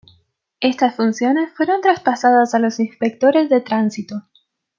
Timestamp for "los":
2.59-2.79